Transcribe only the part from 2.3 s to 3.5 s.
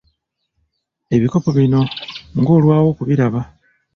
ng'olwawo okubiraba.